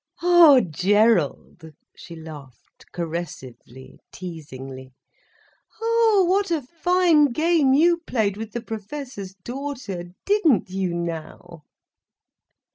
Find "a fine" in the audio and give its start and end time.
6.49-7.25